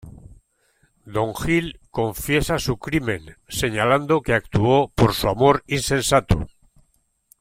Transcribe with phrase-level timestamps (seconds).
[1.05, 6.47] Don Gil confiesa su crimen, señalando que actuó por su amor insensato.